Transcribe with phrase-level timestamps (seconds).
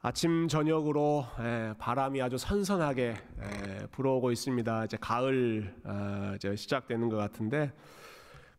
[0.00, 4.84] 아침 저녁으로 에, 바람이 아주 선선하게 에, 불어오고 있습니다.
[4.84, 7.72] 이제 가을 어, 이제 시작되는 것 같은데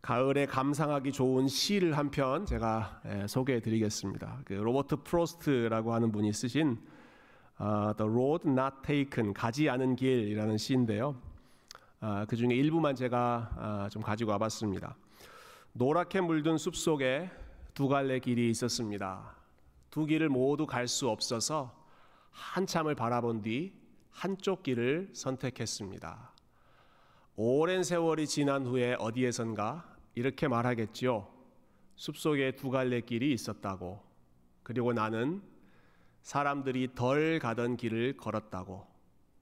[0.01, 4.41] 가을에 감상하기 좋은 시를 한 편 제가 에, 소개해드리겠습니다.
[4.43, 6.77] 그 로버트 프로스트라고 하는 분이 쓰신
[7.57, 11.15] 어, The Road Not Taken 가지 않은 길이라는 시인데요.
[12.01, 14.93] 어, 그 중에 일부만 제가 어, 좀 가지고 와봤습니다.
[15.71, 17.29] 노랗게 물든 숲 속에
[17.73, 19.38] 두 갈래 길이 있었습니다.
[19.89, 21.75] 두 길을 모두 갈 수 없어서
[22.31, 23.73] 한참을 바라본 뒤
[24.11, 26.33] 한쪽 길을 선택했습니다.
[27.35, 31.27] 오랜 세월이 지난 후에 어디에선가 이렇게 말하겠지요.
[31.95, 34.01] 숲속에 두 갈래 길이 있었다고.
[34.63, 35.41] 그리고 나는
[36.21, 38.85] 사람들이 덜 가던 길을 걸었다고.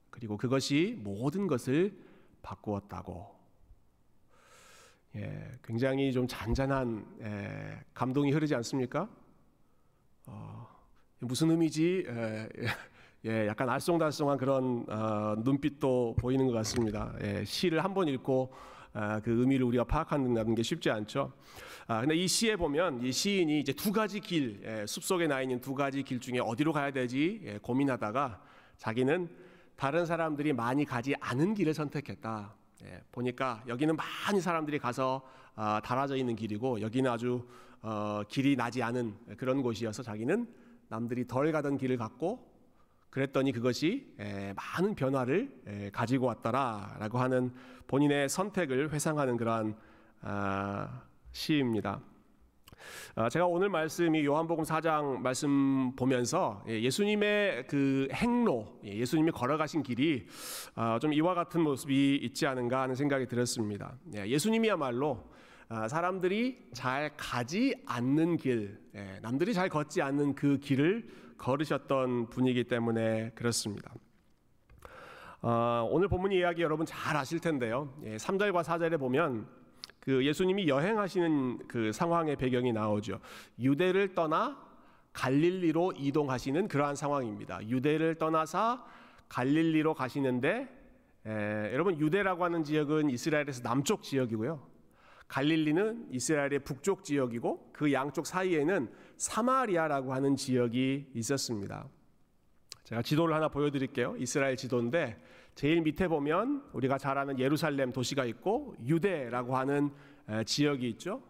[0.10, 2.00] 그리고 그것이 모든 것을
[2.42, 3.36] 바꾸었다고.
[5.16, 9.10] 예, 굉장히 좀 잔잔한 예, 감동이 흐르지 않습니까?
[10.28, 10.68] 어,
[11.20, 12.06] 무슨 의미지?
[12.08, 12.50] 예,
[13.26, 17.14] 예, 약간 알쏭달쏭한 그런 어, 눈빛도 보이는 것 같습니다.
[17.22, 18.54] 예, 시를 한 번 읽고
[18.94, 21.32] 아, 그 의미를 우리가 파악한다는 게 쉽지 않죠.
[21.88, 25.62] 아, 근데 이 시에 보면 이 시인이 이제 두 가지 길, 예, 숲속에 나 있는
[25.62, 28.42] 두 가지 길 중에 어디로 가야 되지 예, 고민하다가
[28.78, 29.30] 자기는
[29.76, 32.54] 다른 사람들이 많이 가지 않은 길을 선택했다.
[32.86, 35.22] 예, 보니까 여기는 많이 사람들이 가서
[35.56, 37.48] 어, 달아져 있는 길이고 여기는 아주
[37.90, 40.46] 어, 길이 나지 않은 그런 곳이어서 자기는
[40.90, 42.46] 남들이 덜 가던 길을 갔고
[43.10, 47.54] 그랬더니 그것이 에, 많은 변화를 에, 가지고 왔더라라고 하는
[47.88, 49.78] 본인의 선택을 회상하는 그러한
[50.20, 52.02] 아, 시입니다.
[53.16, 59.84] 아, 제가 오늘 말씀이 요한복음 4장 말씀 보면서 예, 예수님의 그 행로, 예, 예수님이 걸어가신
[59.84, 60.28] 길이
[60.76, 63.96] 아, 좀 이와 같은 모습이 있지 않은가 하는 생각이 들었습니다.
[64.18, 65.37] 예, 예수님이야말로 아,
[65.70, 68.80] 사람들이 잘 가지 않는 길,
[69.22, 73.94] 남들이 잘 걷지 않는 그 길을 걸으셨던 분이기 때문에 그렇습니다.
[75.92, 77.94] 오늘 본문 이야기 여러분 잘 아실 텐데요.
[78.04, 79.48] 3절과 4절에 보면
[80.00, 83.20] 그 예수님이 여행하시는 그 상황의 배경이 나오죠.
[83.60, 84.58] 유대를 떠나
[85.12, 87.68] 갈릴리로 이동하시는 그러한 상황입니다.
[87.68, 88.86] 유대를 떠나서
[89.28, 90.70] 갈릴리로 가시는데
[91.26, 94.77] 에, 여러분 유대라고 하는 지역은 이스라엘에서 남쪽 지역이고요.
[95.28, 101.88] 갈릴리는 이스라엘의 북쪽 지역이고 그 양쪽 사이에는 사마리아라고 하는 지역이 있었습니다.
[102.84, 104.16] 제가 지도를 하나 보여드릴게요.
[104.18, 105.22] 이스라엘 지도인데
[105.56, 109.90] 제일 밑에 보면 우리가 잘 아는 예루살렘 도시가 있고 유대라고 하는
[110.46, 111.22] 지역이 있죠.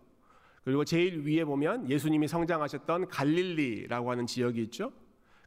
[0.63, 4.91] 그리고 제일 위에 보면 예수님이 성장하셨던 갈릴리라고 하는 지역이 있죠.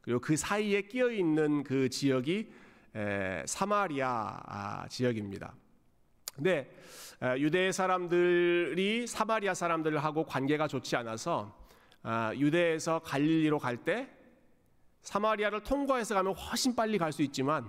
[0.01, 2.51] 그리고 그 사이에 끼어 있는 그 지역이
[3.45, 5.55] 사마리아 아, 지역입니다.
[6.35, 6.71] 근데
[7.39, 11.55] 유대 사람들이 사마리아 사람들하고 관계가 좋지 않아서
[12.03, 14.09] 아, 유대에서 갈릴리로 갈 때
[15.03, 17.67] 사마리아를 통과해서 가면 훨씬 빨리 갈 수 있지만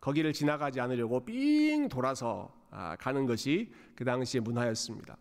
[0.00, 5.16] 거기를 지나가지 않으려고 삥 돌아서 아, 가는 것이 그 당시의 문화였습니다.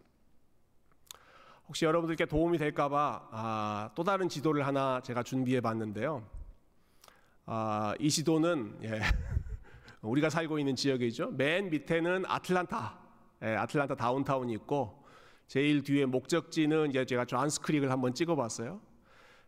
[1.68, 6.26] 혹시 여러분들께 도움이 될까봐 아, 또 다른 지도를 하나 제가 준비해 봤는데요.
[7.46, 9.00] 아, 이 지도는 예,
[10.04, 11.32] 우리가 살고 있는 지역이죠.
[11.32, 13.00] 맨 밑에는 아틀란타,
[13.44, 15.04] 예, 아틀란타 다운타운이 있고
[15.48, 18.82] 제일 뒤에 목적지는 이제 제가 존스크릭을 한번 찍어봤어요.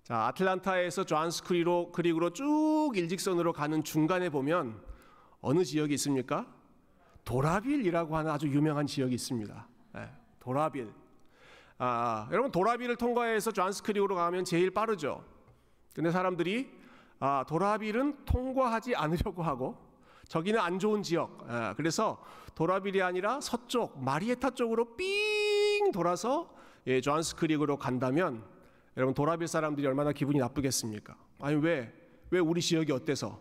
[0.03, 4.81] 자, 아틀란타에서 존스크릭으로 크릭으로 쭉 일직선으로 가는 중간에 보면
[5.41, 6.47] 어느 지역이 있습니까?
[7.25, 9.67] 도라빌이라고 하는 아주 유명한 지역이 있습니다.
[9.95, 10.93] 네, 도라빌.
[11.77, 15.25] 아, 여러분 도라빌을 통과해서 존스크릭으로 가면 제일 빠르죠.
[15.93, 16.72] 근데 사람들이
[17.19, 19.84] 아, 도라빌은 통과하지 않으려고 하고
[20.27, 21.45] 저기는 안 좋은 지역.
[21.47, 22.21] 아, 그래서
[22.55, 26.53] 도라빌이 아니라 서쪽 마리에타 쪽으로 삥 돌아서
[26.87, 28.43] 예, 존스크릭으로 간다면
[28.97, 31.17] 여러분 도라빌 사람들이 얼마나 기분이 나쁘겠습니까?
[31.39, 31.93] 아니 왜?
[32.31, 33.39] 왜 우리 지역이 어때서?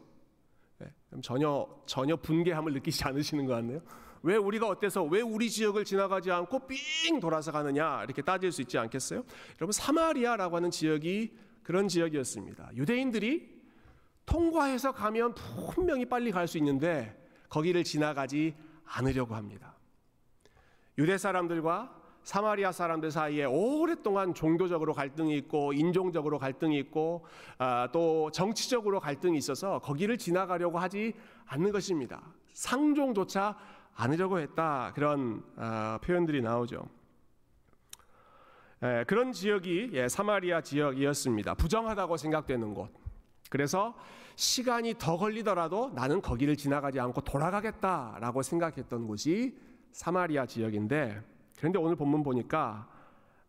[0.78, 0.88] 네,
[1.22, 3.80] 전혀 전혀 분개함을 느끼지 않으시는 것 같네요.
[4.22, 8.78] 왜 우리가 어때서 왜 우리 지역을 지나가지 않고 삥 돌아서 가느냐 이렇게 따질 수 있지
[8.78, 9.22] 않겠어요?
[9.60, 12.70] 여러분 사마리아라고 하는 지역이 그런 지역이었습니다.
[12.74, 13.53] 유대인들이
[14.26, 18.55] 통과해서 가면 분명히 빨리 갈 수 있는데 거기를 지나가지
[18.85, 19.75] 않으려고 합니다.
[20.99, 27.26] 유대 사람들과 사마리아 사람들 사이에 오랫동안 종교적으로 갈등이 있고 인종적으로 갈등이 있고
[27.59, 31.12] 아, 또 정치적으로 갈등이 있어서 거기를 지나가려고 하지
[31.47, 32.23] 않는 것입니다.
[32.55, 33.56] 상종조차
[33.94, 36.88] 않으려고 했다 그런 아, 표현들이 나오죠.
[38.82, 41.55] 예, 그런 지역이 예, 사마리아 지역이었습니다.
[41.55, 43.03] 부정하다고 생각되는 곳.
[43.50, 43.94] 그래서
[44.37, 49.56] 시간이 더 걸리더라도 나는 거기를 지나가지 않고 돌아가겠다라고 생각했던 곳이
[49.93, 51.23] 사마리아 지역인데
[51.56, 52.88] 그런데 오늘 본문 보니까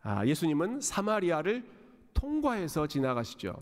[0.03, 1.65] 아, 예수님은 사마리아를
[2.13, 3.55] 통과해서 지나가시죠.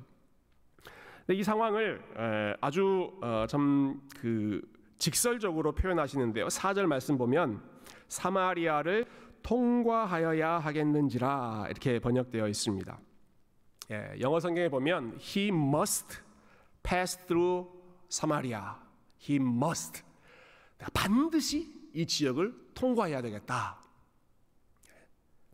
[1.29, 4.61] 이 상황을 아주 어, 참그
[4.97, 6.47] 직설적으로 표현하시는데요.
[6.47, 7.61] 4절 말씀 보면
[8.09, 9.05] 사마리아를
[9.41, 12.99] 통과하여야 하겠는지라 이렇게 번역되어 있습니다.
[13.91, 16.19] 예, 영어 성경에 보면 he must
[16.81, 17.69] pass through
[18.09, 18.61] Samaria.
[19.19, 20.03] he must
[20.93, 23.83] 반드시 이 지역을 통과해야 되겠다.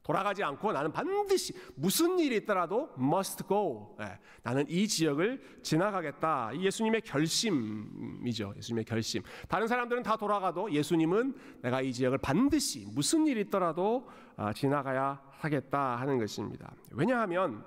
[0.04, 3.96] 돌아가지 않고 나는 반드시 무슨 일이 있더라도 must go.
[4.02, 6.52] 예, 나는 이 지역을 지나가겠다.
[6.54, 8.54] 이 예수님의 결심이죠.
[8.58, 9.22] 예수님의 결심.
[9.48, 15.98] 다른 사람들은 다 돌아가도 예수님은 내가 이 지역을 반드시 무슨 일이 있더라도 아, 지나가야 하겠다
[15.98, 16.74] 하는 것입니다.
[16.92, 17.64] 왜냐하면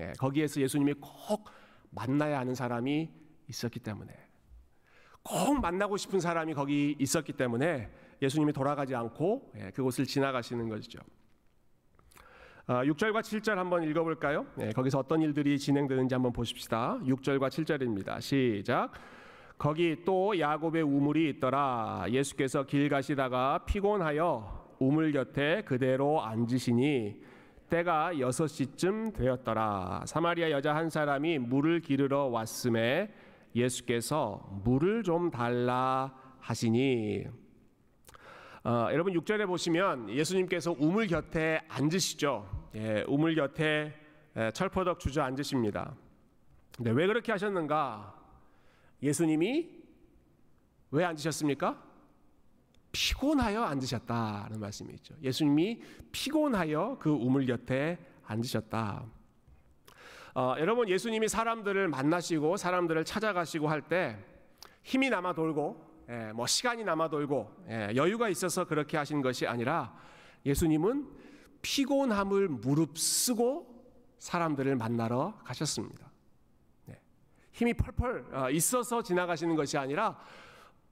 [0.00, 1.48] 예, 거기에서 예수님이 꼭
[1.90, 3.10] 만나야 하는 사람이
[3.48, 4.12] 있었기 때문에
[5.22, 7.90] 꼭 만나고 싶은 사람이 거기 있었기 때문에
[8.20, 11.00] 예수님이 돌아가지 않고 예, 그곳을 지나가시는 것이죠.
[12.66, 14.46] 6절과 아, 7절 한번 읽어볼까요?
[14.54, 16.98] 네, 거기서 어떤 일들이 진행되는지 한번 보십시다.
[17.02, 18.20] 6절과 7절입니다.
[18.20, 18.92] 시작.
[19.58, 22.06] 거기 또 야곱의 우물이 있더라.
[22.08, 27.22] 예수께서 길 가시다가 피곤하여 우물 곁에 그대로 앉으시니
[27.72, 30.02] 때가 여섯 시쯤 되었더라.
[30.06, 33.10] 사마리아 여자 한 사람이 물을 기르러 왔음에
[33.54, 37.24] 예수께서 물을 좀 달라 하시니
[38.64, 42.68] 어, 여러분 6절에 보시면 예수님께서 우물 곁에 앉으시죠.
[42.74, 43.94] 예, 우물 곁에
[44.36, 45.96] 예, 철포덕 주저앉으십니다.
[46.76, 48.14] 근데 왜 그렇게 하셨는가?
[49.02, 49.70] 예수님이
[50.90, 51.82] 왜 앉으셨습니까?
[52.92, 55.14] 피곤하여 앉으셨다는 말씀이 있죠.
[55.22, 55.80] 예수님이
[56.12, 59.04] 피곤하여 그 우물 곁에 앉으셨다.
[60.34, 64.16] 어, 여러분 예수님이 사람들을 만나시고 사람들을 찾아가시고 할 때
[64.82, 69.94] 힘이 남아 돌고 예, 뭐 시간이 남아 돌고 예, 여유가 있어서 그렇게 하신 것이 아니라
[70.44, 71.08] 예수님은
[71.62, 73.84] 피곤함을 무릅쓰고
[74.18, 76.10] 사람들을 만나러 가셨습니다.
[76.90, 77.00] 예,
[77.52, 80.18] 힘이 펄펄 어, 있어서 지나가시는 것이 아니라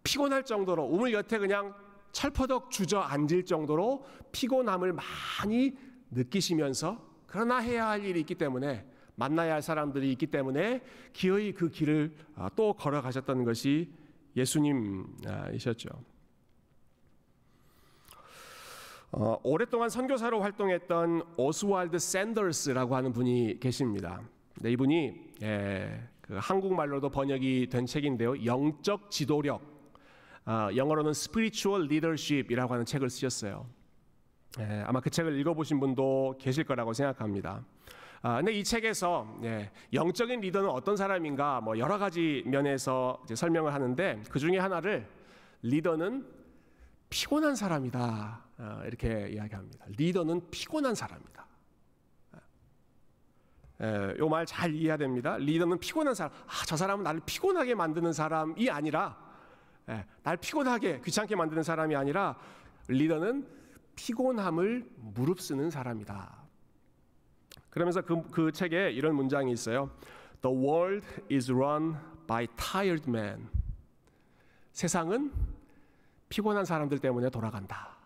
[0.05, 1.75] 피곤할 정도로 우물 곁에 그냥
[2.12, 5.72] 철퍼덕 주저 앉을 정도로 피곤함을 많이
[6.10, 8.84] 느끼시면서 그러나 해야 할 일이 있기 때문에
[9.14, 13.92] 만나야 할 사람들이 있기 때문에 기어이 그 길을 어, 또 걸어가셨던 것이
[14.36, 15.90] 예수님이셨죠.
[19.12, 24.22] 어, 오랫동안 선교사로 활동했던 오스왈드 샌더스라고 하는 분이 계십니다.
[24.60, 28.44] 네, 이분이 예, 그 한국말로도 번역이 된 책인데요.
[28.44, 29.69] 영적 지도력, 어,
[30.75, 33.67] 영어로는 Spiritual Leadership이라고 하는 책을 쓰셨어요.
[34.58, 37.64] 예, 아마 그 책을 읽어보신 분도 계실 거라고 생각합니다.
[38.23, 44.23] 아, 근데 이 책에서 예, 영적인 리더는 어떤 사람인가 뭐 여러 가지 면에서 설명을 하는데
[44.29, 45.08] 그 중에 하나를
[45.62, 46.26] 리더는
[47.08, 49.87] 피곤한 사람이다 아, 이렇게 이야기합니다.
[49.97, 51.47] 리더는 피곤한 사람이다.
[53.82, 55.37] 예, 요말 잘 이해해야 됩니다.
[55.38, 56.32] 리더는 피곤한 사람.
[56.47, 59.29] 아, 저 사람은 나를 피곤하게 만드는 사람이 아니라, 예,
[60.22, 62.37] 날 피곤하게 귀찮게 만드는 사람이 아니라
[62.88, 63.46] 리더는
[63.96, 66.40] 피곤함을 무릅쓰는 사람이다.
[67.70, 69.90] 그러면서 그, 그 책에 이런 문장이 있어요.
[70.42, 71.96] The world is run
[72.26, 73.48] by tired men.
[74.72, 75.32] 세상은
[76.28, 77.96] 피곤한 사람들 때문에 돌아간다.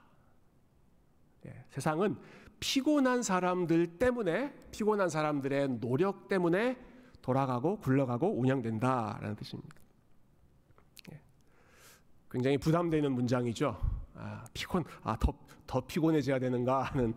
[1.47, 2.17] 예, 세상은
[2.59, 6.79] 피곤한 사람들 때문에 피곤한 사람들의 노력 때문에
[7.21, 9.84] 돌아가고 굴러가고 운영된다라는 뜻입니다.
[12.35, 13.81] 예, 굉장히 부담되는 문장이죠.
[14.15, 15.33] 아, 피곤, 아, 더,
[15.67, 17.15] 더 피곤해져야 되는가 하는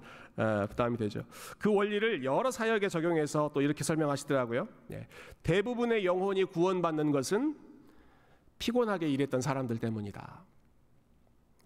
[0.70, 1.24] 부담이 되죠.
[1.58, 4.68] 그 원리를 여러 사역에 적용해서 또 이렇게 설명하시더라고요.
[4.92, 5.08] 예.
[5.44, 7.58] 대부분의 영혼이 구원받는 것은
[8.60, 10.44] 피곤하게 일했던 사람들 때문이다.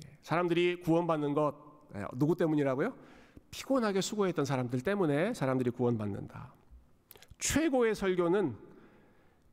[0.06, 0.10] 예.
[0.22, 1.54] 사람들이 구원받는 것
[1.96, 2.94] 예, 누구 때문이라고요?
[3.52, 6.54] 피곤하게 수고했던 사람들 때문에 사람들이 구원받는다.
[7.40, 8.56] 최고의 설교는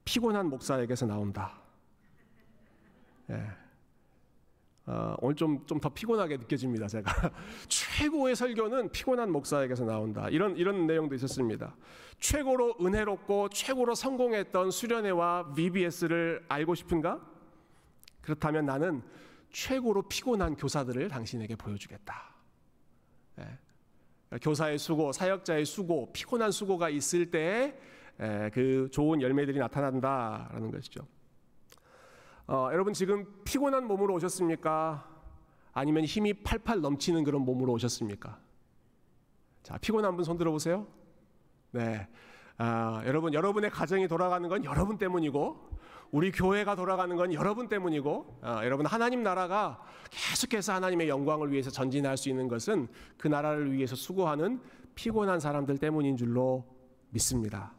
[0.05, 1.61] 피곤한 목사에게서 나온다.
[4.89, 4.93] 예.
[4.93, 6.89] 어, 오늘 좀 좀 더 피곤하게 느껴집니다.
[6.89, 7.13] 제가
[7.69, 10.29] 최고의 설교는 피곤한 목사에게서 나온다.
[10.31, 11.77] 이런 이런 내용도 있었습니다.
[12.19, 17.21] 최고로 은혜롭고 최고로 성공했던 수련회와 VBS를 알고 싶은가?
[18.23, 19.03] 그렇다면 나는
[19.51, 22.35] 최고로 피곤한 교사들을 당신에게 보여주겠다.
[23.39, 24.39] 예.
[24.43, 27.75] 교사의 수고, 사역자의 수고, 피곤한 수고가 있을 때에
[28.21, 31.07] 예, 그 좋은 열매들이 나타난다라는 것이죠.
[32.49, 35.07] 어, 여러분 지금 피곤한 몸으로 오셨습니까?
[35.75, 38.39] 아니면 힘이 팔팔 넘치는 그런 몸으로 오셨습니까?
[39.63, 40.87] 자, 피곤한 분 손 들어보세요.
[41.73, 42.09] 네.
[42.57, 45.69] 아, 여러분, 여러분의 가정이 돌아가는 건 여러분 때문이고,
[46.11, 49.79] 우리 교회가 돌아가는 건 여러분 때문이고, 아, 여러분 하나님 나라가
[50.11, 52.89] 계속해서 하나님의 영광을 위해서 전진할 수 있는 것은
[53.19, 54.59] 그 나라를 위해서 수고하는
[54.95, 56.65] 피곤한 사람들 때문인 줄로
[57.11, 57.73] 믿습니다.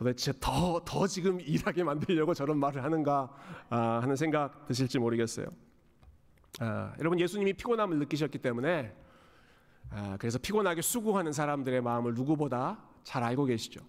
[0.00, 0.04] 예.
[0.04, 3.30] 도대체 더, 더 지금 일하게 만들려고 저런 말을 하는가
[3.68, 5.46] 아, 하는 생각 드실지 모르겠어요.
[6.60, 8.96] 아, 여러분 예수님이 피곤함을 느끼셨기 때문에
[9.90, 13.80] 아, 그래서 피곤하게 수고하는 사람들의 마음을 누구보다 잘 알고 계시죠.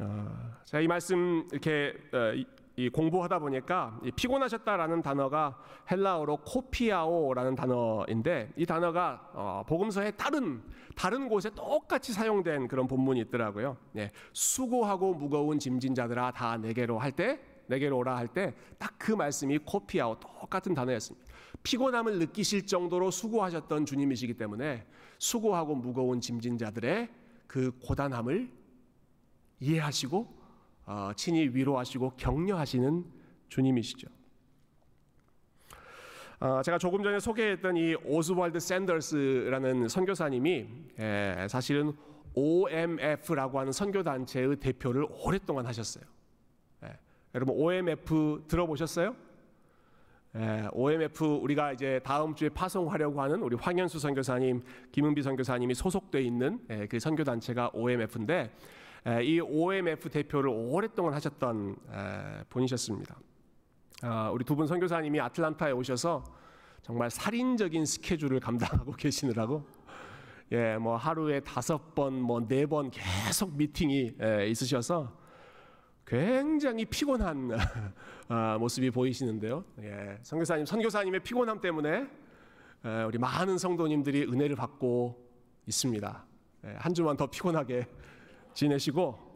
[0.00, 2.32] 아, 제가 이 말씀 이렇게 어,
[2.80, 5.58] 이, 이 공부하다 보니까 이 피곤하셨다라는 단어가
[5.90, 10.62] 헬라어로 코피아오라는 단어인데 이 단어가 어, 복음서의 다른
[10.96, 13.76] 다른 곳에 똑같이 사용된 그런 본문이 있더라고요.
[13.96, 19.12] 예, 수고하고 무거운 짐진 자들아 다 내게로 할 때 내게로 오라 할 때 딱 그
[19.12, 21.26] 말씀이 코피아오 똑같은 단어였습니다.
[21.62, 24.86] 피곤함을 느끼실 정도로 수고하셨던 주님이시기 때문에
[25.18, 27.08] 수고하고 무거운 짐진 자들의
[27.46, 28.50] 그 고단함을
[29.60, 30.39] 이해하시고 어,
[31.16, 33.04] 친히 위로하시고 격려하시는
[33.48, 34.08] 주님이시죠.
[36.40, 40.66] 어, 제가 조금 전에 소개했던 이 오스왈드 샌더스라는 선교사님이
[40.98, 41.92] 에, 사실은
[42.34, 46.02] OMF라고 하는 선교 단체의 대표를 오랫동안 하셨어요.
[46.84, 46.88] 에,
[47.34, 49.14] 여러분 OMF 들어보셨어요?
[50.36, 56.58] 에, OMF 우리가 이제 다음 주에 파송하려고 하는 우리 황현수 선교사님, 김은비 선교사님이 소속돼 있는
[56.70, 58.50] 에, 그 선교 단체가 OMF인데 에,
[59.22, 63.18] 이 OMF 대표를 오랫동안 하셨던 에, 분이셨습니다.
[64.02, 66.24] 아, 우리 두 분 선교사님이 아틀란타에 오셔서
[66.82, 69.66] 정말 살인적인 스케줄을 감당하고 계시느라고
[70.52, 75.16] 예, 뭐 하루에 다섯 번, 뭐 네 번 계속 미팅이 예, 있으셔서
[76.06, 77.50] 굉장히 피곤한
[78.28, 79.64] 아, 모습이 보이시는데요.
[79.82, 82.06] 예, 선교사님, 선교사님의 피곤함 때문에
[82.84, 85.24] 예, 우리 많은 성도님들이 은혜를 받고
[85.66, 86.24] 있습니다.
[86.64, 87.86] 예, 한 주만 더 피곤하게
[88.54, 89.30] 지내시고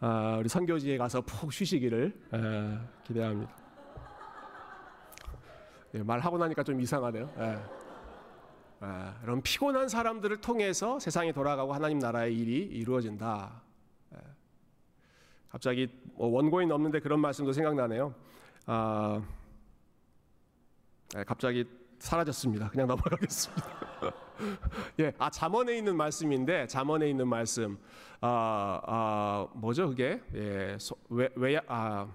[0.00, 3.54] 아, 우리 선교지에 가서 푹 쉬시기를 예, 기대합니다.
[5.94, 7.30] 예, 말하고 나니까 좀 이상하네요.
[7.38, 7.58] 예.
[8.80, 13.60] 아, 피곤한 사람들을 통해서 세상이 돌아가고 하나님 나라의 일이 이루어진다.
[14.14, 14.18] 예.
[15.50, 18.14] 갑자기 뭐 원고인 없는데 그런 말씀도 생각나네요.
[18.66, 19.22] 아,
[21.16, 21.66] 예, 갑자기
[22.00, 22.70] 사라졌습니다.
[22.70, 23.64] 그냥 넘어가겠습니다.
[25.00, 27.78] 예, 아 잠언에 있는 말씀인데 잠언에 있는 말씀,
[28.20, 30.20] 아, 아 뭐죠 그게?
[30.34, 32.08] 예, 소, 왜, 왜, 아,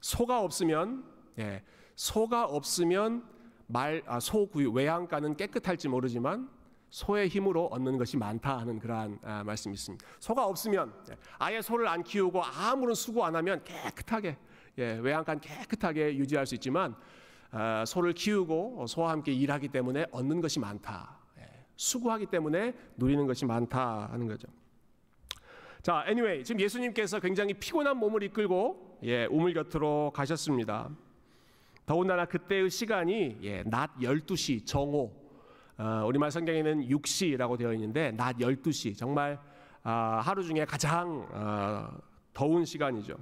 [0.00, 1.04] 소가 없으면
[1.38, 1.62] 예,
[1.94, 3.24] 소가 없으면
[3.68, 6.50] 말, 아, 소구유 외양간은 깨끗할지 모르지만
[6.90, 10.04] 소의 힘으로 얻는 것이 많다 하는 그러한 아, 말씀이 있습니다.
[10.18, 14.36] 소가 없으면 예, 아예 소를 안 키우고 아무런 수고 안 하면 깨끗하게
[14.78, 16.96] 예, 외양간 깨끗하게 유지할 수 있지만 아,
[17.86, 21.18] 소를 키우고 소와 함께 일하기 때문에 얻는 것이 많다.
[21.38, 21.42] 예,
[21.76, 24.48] 수고하기 때문에 누리는 것이 많다 하는 거죠.
[25.82, 30.90] 자, anyway, 지금 예수님께서 굉장히 피곤한 몸을 이끌고 예, 우물 곁으로 가셨습니다.
[31.86, 35.10] 더군다나 그때의 시간이 예, 낮 12시 정오
[35.78, 39.38] 어, 우리말 성경에는 6시라고 되어 있는데 낮 12시 정말
[39.84, 41.98] 아, 하루 중에 가장 어,
[42.34, 43.16] 더운 시간이죠.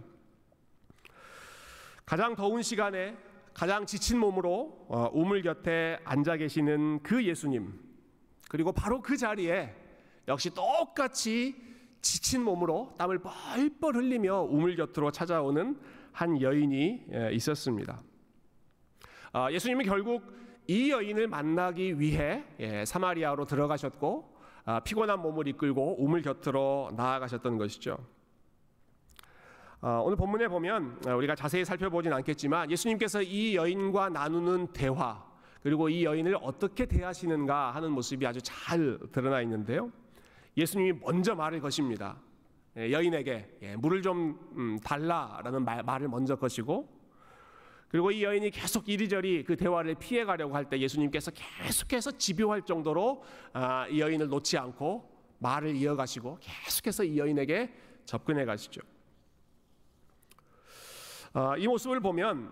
[2.05, 3.17] 가장 더운 시간에
[3.57, 7.73] 가장 지친 몸으로 어, 우물 곁에 앉아 계시는 그 예수님
[8.51, 9.75] 그리고 바로 그 자리에
[10.29, 11.57] 역시 똑같이
[12.03, 15.81] 지친 몸으로 땀을 뻘뻘 흘리며 우물 곁으로 찾아오는
[16.13, 18.03] 한 여인이 예, 있었습니다.
[19.33, 20.23] 아, 예수님은 결국
[20.67, 24.37] 이 여인을 만나기 위해 예, 사마리아로 들어가셨고
[24.67, 27.97] 아, 피곤한 몸을 이끌고 우물 곁으로 나아가셨던 것이죠.
[29.81, 35.25] 아, 오늘 본문에 보면 우리가 자세히 살펴보진 않겠지만 예수님께서 이 여인과 나누는 대화
[35.63, 39.91] 그리고 이 여인을 어떻게 대하시는가 하는 모습이 아주 잘 드러나 있는데요.
[40.57, 42.17] 예수님이 먼저 말을 거십니다.
[42.79, 46.89] 예, 여인에게 물을 좀 음, 달라라는 말을 먼저 거시고
[47.89, 53.23] 그리고 이 여인이 계속 이리저리 그 대화를 피해 가려고 할 때 예수님께서 계속해서 집요할 정도로
[53.53, 57.73] 아, 이 여인을 놓지 않고 말을 이어가시고 계속해서 이 여인에게
[58.05, 58.81] 접근해 가시죠.
[61.39, 62.51] 아, 이 모습을 보면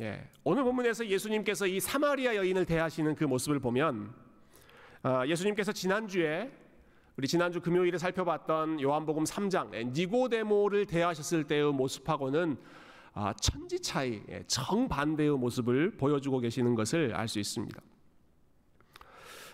[0.00, 4.10] 예, 오늘 본문에서 예수님께서 이 사마리아 여인을 대하시는 그 모습을 보면
[5.02, 6.50] 아, 예수님께서 지난주에
[7.18, 12.56] 우리 지난주 금요일에 살펴봤던 요한복음 3장 니고데모를 대하셨을 때의 모습하고는
[13.12, 17.78] 아, 천지 차이, 예, 정반대의 모습을 보여주고 계시는 것을 알 수 있습니다.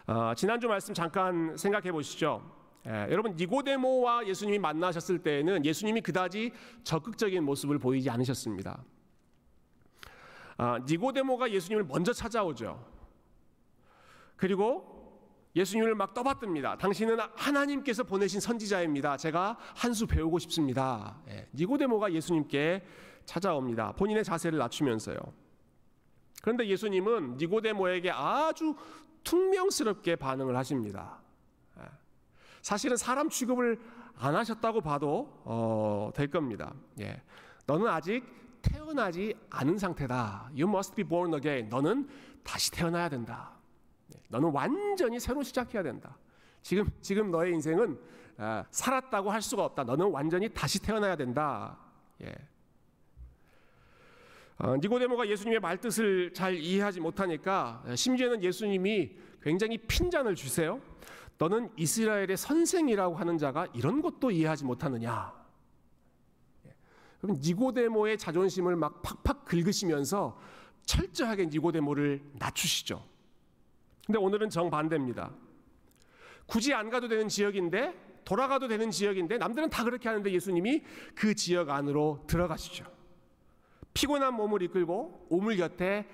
[0.07, 2.62] 아, 지난주 말씀 잠깐 생각해 보시죠.
[2.87, 8.83] 예, 여러분 니고데모와 예수님이 만나셨을 때에는 예수님이 그다지 적극적인 모습을 보이지 않으셨습니다.
[10.57, 12.85] 아, 니고데모가 예수님을 먼저 찾아오죠.
[14.37, 14.91] 그리고
[15.55, 16.79] 예수님을 막 떠받듭니다.
[16.79, 19.17] 당신은 하나님께서 보내신 선지자입니다.
[19.17, 21.21] 제가 한 수 배우고 싶습니다.
[21.29, 22.85] 예, 니고데모가 예수님께
[23.27, 23.93] 찾아옵니다.
[23.93, 25.19] 본인의 자세를 낮추면서요.
[26.43, 28.75] 그런데 예수님은 니고데모에게 아주
[29.23, 31.22] 퉁명스럽게 반응을 하십니다.
[32.63, 32.65] 예.
[32.65, 33.79] 사실은 사람 취급을
[34.17, 36.73] 안 하셨다고 봐도 어, 될 겁니다.
[37.01, 37.21] 예.
[37.67, 38.25] 너는 아직
[38.63, 40.51] 태어나지 않은 상태다.
[40.53, 41.69] You must be born again.
[41.69, 42.09] 너는
[42.45, 43.53] 다시 태어나야 된다.
[44.15, 44.21] 예.
[44.29, 46.17] 너는 완전히 새로 시작해야 된다.
[46.63, 47.99] 지금 지금 너의 인생은
[48.39, 49.85] 아, 살았다고 할 수가 없다.
[49.85, 51.77] 너는 완전히 다시 태어나야 된다.
[52.23, 52.33] 예.
[54.59, 60.81] 어, 니고데모가 예수님의 말뜻을 잘 이해하지 못하니까 심지어는 예수님이 굉장히 핀잔을 주세요.
[61.39, 65.33] 너는 이스라엘의 선생이라고 하는 자가 이런 것도 이해하지 못하느냐?
[66.67, 66.75] 예.
[67.21, 70.39] 그럼 니고데모의 자존심을 막 팍팍 긁으시면서
[70.85, 73.05] 철저하게 니고데모를 낮추시죠.
[74.07, 75.33] 근데 오늘은 정반대입니다.
[76.47, 80.83] 굳이 안 가도 되는 지역인데 돌아가도 되는 지역인데 남들은 다 그렇게 하는데 예수님이
[81.15, 82.85] 그 지역 안으로 들어가시죠.
[83.95, 86.09] 피곤한 몸을 이끌고 우물 곁에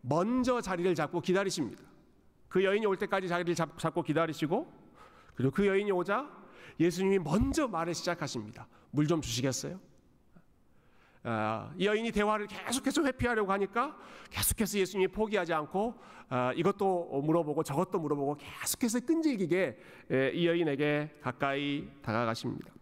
[0.00, 1.82] 먼저 자리를 잡고 기다리십니다.
[2.54, 4.72] 그 여인이 올 때까지 자리를 잡, 고 기다리시고
[5.34, 6.30] 그리고 그 여인이 오자
[6.78, 8.68] 예수님이 먼저 말을 시작하십니다.
[8.92, 9.80] 물 좀 주시겠어요?
[11.24, 13.98] 아, 이 여인이 대화를 계속해서 회피하려고 하니까
[14.30, 19.78] 계속해서 예수님이 포기하지 않고 아, 이것도 물어보고 저것도 물어보고 계속해서 끈질기게
[20.12, 22.72] 예, 이 여인에게 가까이 다가가십니다.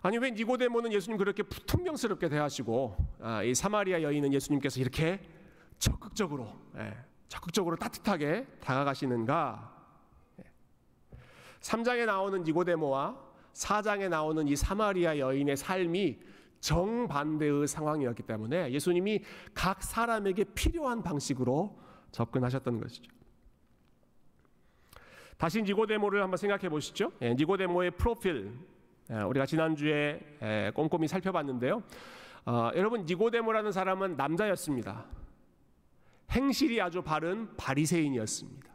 [0.00, 5.20] 아니 왜 니고데모는 예수님 그렇게 퉁명스럽게 대하시고 아, 이 사마리아 여인은 예수님께서 이렇게
[5.78, 9.76] 적극적으로 예, 적극적으로 따뜻하게 다가가시는가?
[11.60, 16.18] 3장에 나오는 니고데모와 4장에 나오는 이 사마리아 여인의 삶이
[16.60, 21.78] 정반대의 상황이었기 때문에 예수님이 각 사람에게 필요한 방식으로
[22.10, 23.12] 접근하셨던 것이죠.
[25.36, 27.12] 다시 니고데모를 한번 생각해 보시죠.
[27.22, 28.52] 예, 니고데모의 프로필
[29.10, 31.82] 예, 우리가 지난주에 예, 꼼꼼히 살펴봤는데요.
[32.46, 35.04] 어, 여러분 니고데모라는 사람은 남자였습니다.
[36.30, 38.68] 행실이 아주 바른 바리새인이었습니다.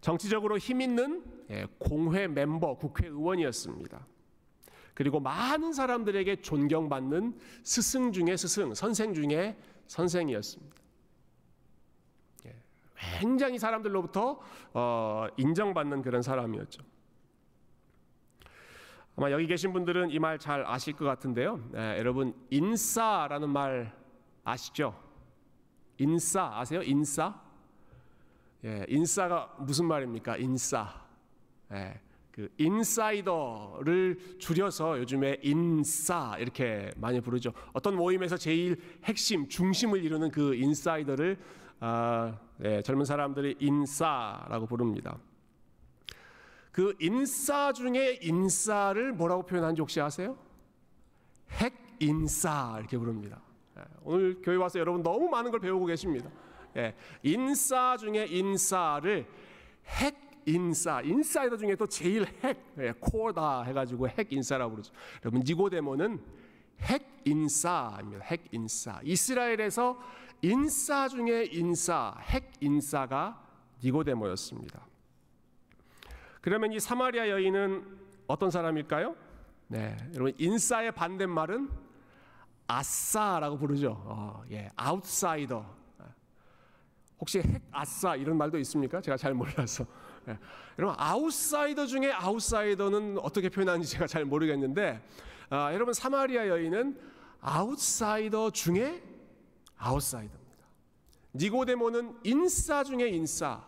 [0.00, 4.06] 정치적으로 힘 있는 예, 공회 멤버, 국회의원이었습니다.
[4.94, 10.76] 그리고 많은 사람들에게 존경받는 스승 중의 스승, 선생 중의 선생이었습니다.
[13.20, 14.40] 굉장히 사람들로부터
[14.72, 16.82] 어, 인정받는 그런 사람이었죠.
[19.16, 21.60] 아마 여기 계신 분들은 이 말 잘 아실 것 같은데요.
[21.72, 23.94] 네, 여러분 인싸라는 말
[24.44, 24.98] 아시죠?
[25.98, 26.82] 인싸 아세요?
[26.82, 27.40] 인싸?
[28.64, 30.36] 예, 인싸가 무슨 말입니까?
[30.36, 31.06] 인싸.
[31.72, 37.52] 예, 그 인사이더를 줄여서 요즘에 인싸 이렇게 많이 부르죠.
[37.72, 41.38] 어떤 모임에서 제일 핵심, 중심을 이루는 그 인사이더를
[41.80, 45.18] 아, 예, 젊은 사람들이 인싸라고 부릅니다.
[46.72, 50.36] 그 인싸 중에 인싸를 뭐라고 표현하는지 혹시 아세요?
[51.50, 53.40] 핵인싸 이렇게 부릅니다.
[53.76, 56.30] 예, 오늘 교회 와서 여러분 너무 많은 걸 배우고 계십니다.
[56.76, 59.26] 예, 인싸 중에 인싸를
[59.86, 64.92] 핵 인싸, 인사이더 중에 또 제일 핵, 예, 코어다 해가지고 핵 인싸라고 그러죠.
[65.24, 66.20] 여러분 니고데모는
[66.82, 68.24] 핵 인싸입니다.
[68.24, 69.00] 핵 인싸.
[69.02, 69.98] 이스라엘에서
[70.42, 73.42] 인싸 중에 인싸, 핵 인싸가
[73.82, 74.86] 니고데모였습니다.
[76.40, 77.84] 그러면 이 사마리아 여인은
[78.28, 79.16] 어떤 사람일까요?
[79.68, 81.85] 네, 여러분 인싸의 반대말은
[82.66, 84.02] 아싸라고 부르죠.
[84.04, 85.76] 어, 예, 아웃사이더.
[87.18, 89.00] 혹시 핵 아싸 이런 말도 있습니까?
[89.00, 89.86] 제가 잘 몰라서.
[90.28, 90.38] 예.
[90.78, 95.02] 여러분 아웃사이더 중에 아웃사이더는 어떻게 표현하는지 제가 잘 모르겠는데,
[95.48, 97.00] 아, 여러분 사마리아 여인은
[97.40, 99.02] 아웃사이더 중에
[99.78, 100.66] 아웃사이더입니다.
[101.34, 103.64] 니고데모는 인싸 중에 인싸.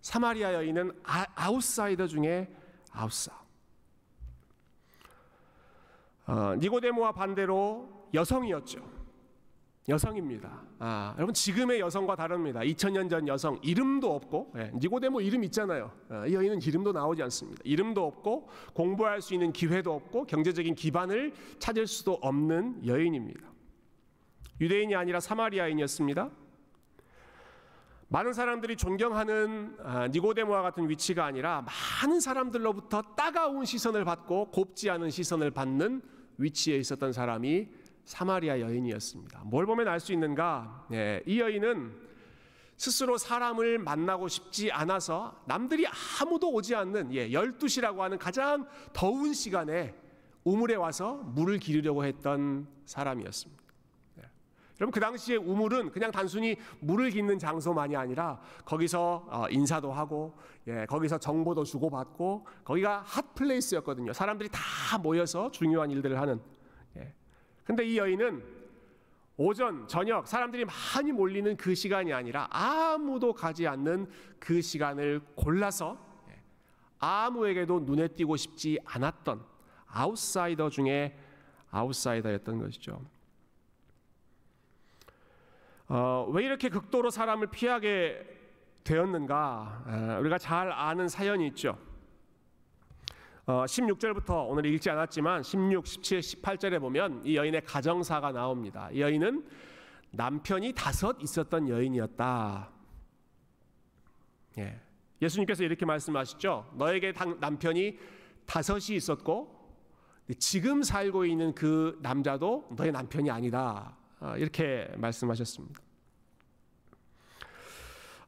[0.00, 2.54] 사마리아 여인은 아웃사이더 중에
[2.92, 3.32] 아웃사.
[6.26, 8.98] 어, 니고데모와 반대로 여성이었죠.
[9.88, 10.62] 여성입니다.
[10.80, 12.60] 아, 여러분 지금의 여성과 다릅니다.
[12.60, 15.90] 2000년 전 여성 이름도 없고 예, 니고데모 이름 있잖아요.
[16.10, 17.62] 아, 이 여인은 이름도 나오지 않습니다.
[17.64, 23.48] 이름도 없고 공부할 수 있는 기회도 없고 경제적인 기반을 찾을 수도 없는 여인입니다.
[24.60, 26.30] 유대인이 아니라 사마리아인이었습니다.
[28.08, 31.64] 많은 사람들이 존경하는 아, 니고데모와 같은 위치가 아니라
[32.02, 36.02] 많은 사람들로부터 따가운 시선을 받고 곱지 않은 시선을 받는
[36.36, 37.68] 위치에 있었던 사람이
[38.08, 39.42] 사마리아 여인이었습니다.
[39.44, 40.86] 뭘 보면 알 수 있는가?
[40.88, 41.92] 네, 이 여인은
[42.78, 49.94] 스스로 사람을 만나고 싶지 않아서 남들이 아무도 오지 않는 예, 12시라고 하는 가장 더운 시간에
[50.44, 53.58] 우물에 와서 물을 기르려고 했던 사람이었습니다.
[54.80, 60.86] 여러분 그 당시에 우물은 그냥 단순히 물을 깃는 장소만이 아니라 거기서 어, 인사도 하고 예,
[60.86, 64.14] 거기서 정보도 주고받고 거기가 hot place였거든요.
[64.14, 66.40] 사람들이 다 모여서 중요한 일들을 하는.
[66.96, 67.12] 예.
[67.68, 68.42] 근데 이 여인은
[69.36, 75.98] 오전, 저녁 사람들이 많이 몰리는 그 시간이 아니라 아무도 가지 않는 그 시간을 골라서
[76.30, 76.42] 예,
[76.98, 79.44] 아무에게도 눈에 띄고 싶지 않았던
[79.86, 81.18] 아웃사이더 중에
[81.70, 83.02] 아웃사이더였던 것이죠.
[85.88, 88.26] 어, 왜 이렇게 극도로 사람을 피하게
[88.82, 89.84] 되었는가?
[89.88, 91.78] 에, 우리가 잘 아는 사연이 있죠.
[93.48, 98.90] 어, 16절부터 오늘 읽지 않았지만 16, 17, 18절에 보면 이 여인의 가정사가 나옵니다.
[98.92, 99.42] 이 여인은
[100.10, 102.68] 남편이 다섯 있었던 여인이었다.
[104.58, 104.78] 예.
[105.22, 106.74] 예수님께서 이렇게 말씀하시죠.
[106.74, 107.98] 너에게 남편이
[108.44, 109.72] 다섯이 있었고
[110.38, 113.96] 지금 살고 있는 그 남자도 너의 남편이 아니다.
[114.20, 115.80] 아, 이렇게 말씀하셨습니다.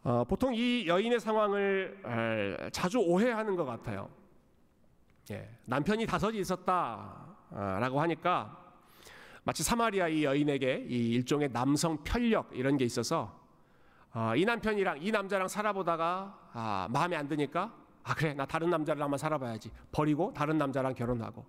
[0.02, 4.18] 어, 보통 이 여인의 상황을 자주 오해하는 것 같아요.
[5.30, 8.56] 예, 남편이 다섯이 있었다라고 하니까
[9.44, 13.40] 마치 사마리아 이 여인에게 이 일종의 남성 편력 이런 게 있어서
[14.12, 19.02] 어, 이 남편이랑 이 남자랑 살아보다가 아, 마음에 안 드니까 아 그래 나 다른 남자를
[19.02, 19.70] 한번 살아봐야지.
[19.92, 21.44] 버리고 다른 남자랑 결혼하고.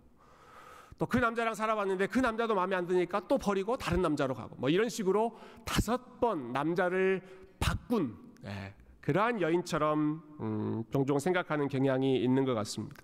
[0.98, 4.56] 또 그 남자랑 살아봤는데 그 남자도 마음에 안 드니까 또 버리고 다른 남자로 가고.
[4.58, 7.22] 뭐 이런 식으로 다섯 번 남자를
[7.60, 8.15] 바꾼
[8.46, 13.02] 예, 그러한 여인처럼 음, 종종 생각하는 경향이 있는 것 같습니다.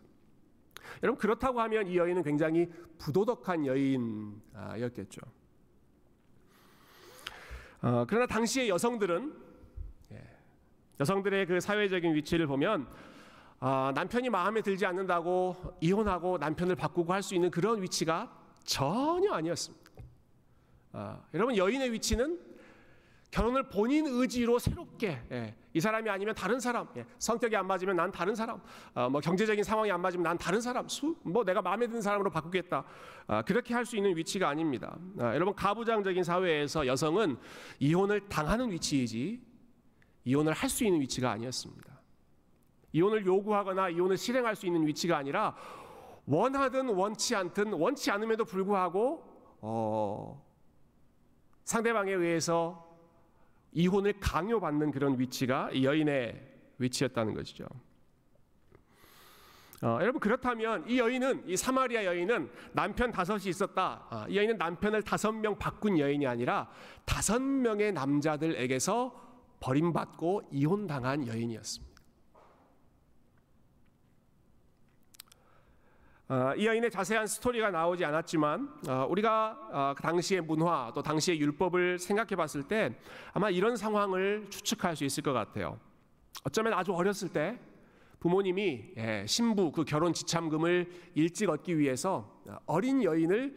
[1.03, 5.21] 여러분 그렇다고 하면 이 여인은 굉장히 부도덕한 여인이었겠죠.
[7.81, 9.47] 어, 그러나 당시의 여성들은
[10.99, 12.87] 여성들의 그 사회적인 위치를 보면
[13.59, 19.91] 어, 남편이 마음에 들지 않는다고 이혼하고 남편을 바꾸고 할 수 있는 그런 위치가 전혀 아니었습니다.
[20.93, 22.39] 어, 여러분 여인의 위치는
[23.29, 28.11] 결혼을 본인 의지로 새롭게 예, 이 사람이 아니면 다른 사람 예, 성격이 안 맞으면 난
[28.11, 28.61] 다른 사람
[28.95, 32.29] 어, 뭐 경제적인 상황이 안 맞으면 난 다른 사람 수, 뭐 내가 마음에 드는 사람으로
[32.31, 32.85] 바꾸겠다
[33.27, 37.37] 어, 그렇게 할 수 있는 위치가 아닙니다 어, 여러분 가부장적인 사회에서 여성은
[37.79, 39.41] 이혼을 당하는 위치이지
[40.25, 42.01] 이혼을 할 수 있는 위치가 아니었습니다.
[42.91, 45.55] 이혼을 요구하거나 이혼을 실행할 수 있는 위치가 아니라
[46.25, 49.23] 원하든 원치 않든 원치 않음에도 불구하고
[49.61, 50.45] 어,
[51.63, 52.86] 상대방에 의해서
[53.77, 56.35] 이혼을 강요받는 그런 위치가 여인의
[56.79, 57.67] 위치였다는 것이죠.
[59.83, 64.07] 어, 여러분 그렇다면 이 여인은 이 사마리아 여인은 남편 다섯이 있었다.
[64.09, 66.67] 어, 이 여인은 남편을 다섯 명 바꾼 여인이 아니라
[67.05, 69.13] 다섯 명의 남자들에게서
[69.59, 71.96] 버림받고 이혼당한 여인이었습니다.
[76.57, 81.99] 이 여인의 자세한 스토리가 나오지 않았지만 어, 우리가 어, 그 당시의 문화 또 당시의 율법을
[81.99, 82.93] 생각해 봤을 때
[83.31, 85.79] 아마 이런 상황을 추측할 수 있을 것 같아요.
[86.43, 87.57] 어쩌면 아주 어렸을 때
[88.19, 93.55] 부모님이 예, 신부 그 결혼 지참금을 일찍 얻기 위해서 어린 여인을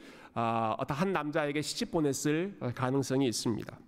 [0.78, 3.78] 어떤 한 남자에게 시집 보냈을 가능성이 있습니다.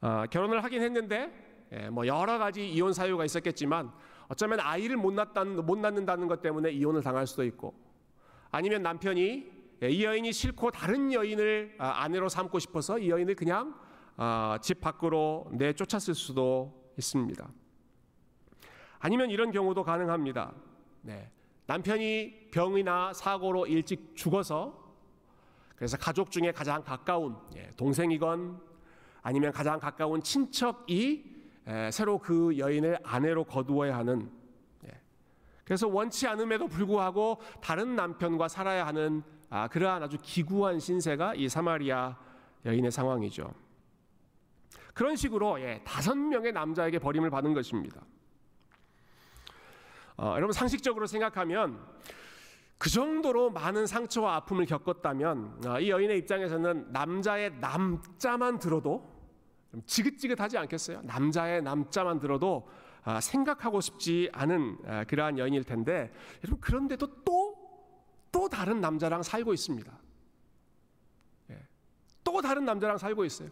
[0.00, 3.90] 어, 결혼을 하긴 했는데 예, 뭐 여러 가지 이혼 사유가 있었겠지만
[4.28, 7.74] 어쩌면 아이를 못, 낳다는, 못 낳는다는 것 때문에 이혼을 당할 수도 있고
[8.50, 13.74] 아니면 남편이 예, 이 여인이 싫고 다른 여인을 아, 아내로 삼고 싶어서 이 여인을 그냥
[14.16, 17.48] 아, 집 밖으로 내쫓았을 수도 있습니다.
[19.00, 20.54] 아니면 이런 경우도 가능합니다.
[21.02, 21.30] 네.
[21.66, 24.82] 남편이 병이나 사고로 일찍 죽어서
[25.76, 28.60] 그래서 가족 중에 가장 가까운 예, 동생이건
[29.22, 31.33] 아니면 가장 가까운 친척이
[31.90, 34.30] 새로 그 여인을 아내로 거두어야 하는
[34.86, 35.00] 예.
[35.64, 42.16] 그래서 원치 않음에도 불구하고 다른 남편과 살아야 하는 아, 그러한 아주 기구한 신세가 이 사마리아
[42.64, 43.52] 여인의 상황이죠.
[44.92, 48.00] 그런 식으로 예, 다섯 명의 남자에게 버림을 받은 것입니다.
[50.16, 51.80] 어, 여러분 상식적으로 생각하면
[52.78, 59.13] 그 정도로 많은 상처와 아픔을 겪었다면 어, 이 여인의 입장에서는 남자의 남자만 들어도
[59.86, 61.02] 지긋지긋하지 않겠어요?
[61.02, 62.68] 남자의 남자만 들어도
[63.02, 67.64] 아, 생각하고 싶지 않은 아, 그러한 여인일 텐데 여러분 그런데도 또
[68.34, 69.92] 또 다른 남자랑 살고 있습니다.
[71.50, 71.58] 예.
[72.24, 73.48] 또 다른 남자랑 살고 있어요.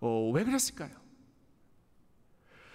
[0.00, 0.90] 어, 왜 그랬을까요?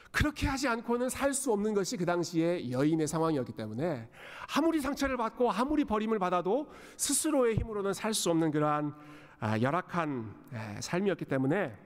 [0.09, 4.09] 그렇게 하지 않고는 살 수 없는 것이 그 당시의 여인의 상황이었기 때문에
[4.55, 8.95] 아무리 상처를 받고 아무리 버림을 받아도 스스로의 힘으로는 살 수 없는 그러한
[9.41, 11.77] 아, 열악한 예, 삶이었기 때문에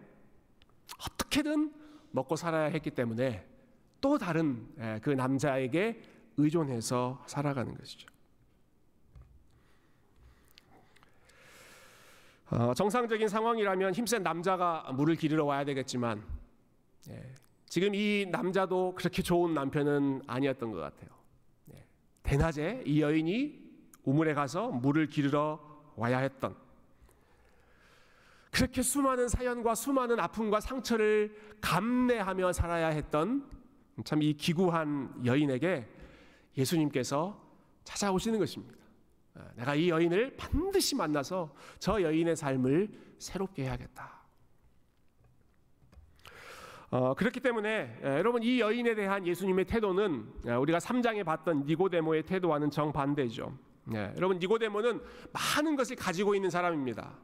[1.34, 1.74] 어떻게든
[2.12, 3.46] 먹고 살아야 했기 때문에
[4.00, 6.02] 또 다른 예, 그 남자에게
[6.38, 8.08] 의존해서 살아가는 것이죠.
[12.52, 16.24] 어, 정상적인 상황이라면 힘센 남자가 물을 기르러 와야 되겠지만
[17.10, 17.34] 예,
[17.66, 21.10] 지금 이 남자도 그렇게 좋은 남편은 아니었던 것 같아요.
[21.74, 21.84] 예,
[22.22, 23.64] 대낮에 이 여인이
[24.04, 25.60] 우물에 가서 물을 기르러
[25.96, 26.56] 와야 했던
[28.54, 33.50] 그렇게 수많은 사연과 수많은 아픔과 상처를 감내하며 살아야 했던
[34.06, 35.88] 참 이 기구한 여인에게
[36.58, 37.40] 예수님께서
[37.84, 38.76] 찾아오시는 것입니다.
[39.36, 42.90] 아, 내가 이 여인을 반드시 만나서 저 여인의 삶을
[43.20, 44.22] 새롭게 해야겠다.
[46.92, 52.24] 어, 그렇기 때문에 에, 여러분 이 여인에 대한 예수님의 태도는 에, 우리가 3장에 봤던 니고데모의
[52.24, 53.58] 태도와는 정반대죠.
[53.94, 55.02] 예, 여러분 니고데모는
[55.34, 57.18] 많은 것을 가지고 있는 사람입니다.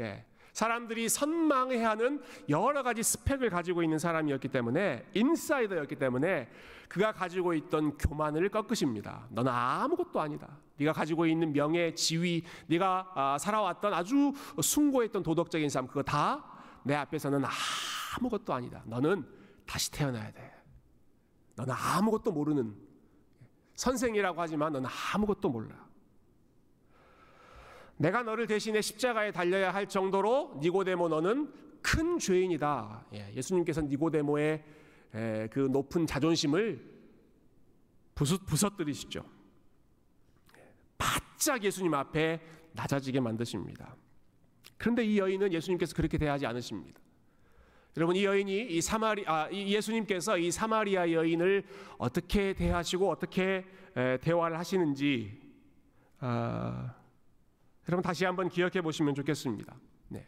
[0.00, 6.50] 예, 사람들이 선망해하는 여러 가지 스펙을 가지고 있는 사람이었기 때문에 인사이더였기 때문에
[6.88, 9.26] 그가 가지고 있던 교만을 꺾으십니다.
[9.30, 10.58] 너는 아무것도 아니다.
[10.76, 16.52] 네가 가지고 있는 명예, 지위, 네가 아, 살아왔던 아주 숭고했던 도덕적인 삶 그거 다
[16.84, 17.42] 내 앞에서는
[18.18, 18.82] 아무것도 아니다.
[18.86, 19.26] 너는
[19.66, 20.52] 다시 태어나야 돼.
[21.54, 22.74] 너는 아무것도 모르는
[23.74, 25.74] 선생이라고 하지만 너는 아무것도 몰라.
[28.02, 33.06] 내가 너를 대신해 십자가에 달려야 할 정도로 니고데모 너는 큰 죄인이다.
[33.14, 34.64] 예, 수님께서 니고데모의
[35.14, 36.84] 에, 그 높은 자존심을
[38.14, 39.24] 부서뜨리시죠.
[40.98, 42.40] 바짝 예수님 앞에
[42.72, 43.94] 낮아지게 만드십니다.
[44.76, 47.00] 그런데 이 여인은 예수님께서 그렇게 대하지 않으십니다.
[47.96, 51.64] 여러분 이 여인이 이 사마리 아 예수님께서 이 사마리아 여인을
[51.98, 55.40] 어떻게 대하시고 어떻게 에, 대화를 하시는지
[56.18, 56.94] 아,
[57.88, 59.74] 여러분 다시 한번 기억해 보시면 좋겠습니다.
[60.08, 60.26] 네.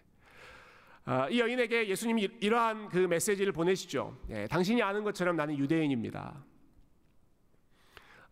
[1.05, 4.17] 아, 이 여인에게 예수님이 이러한 그 메시지를 보내시죠.
[4.27, 6.35] 네, 당신이 아는 것처럼 나는 유대인입니다.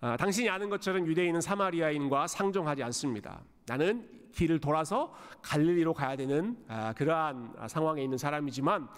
[0.00, 3.42] 아, 당신이 아는 것처럼 유대인은 사마리아인과 상종하지 않습니다.
[3.66, 8.88] 나는 길을 돌아서 갈릴리로 가야 되는 아, 그러한 상황에 있는 사람이지만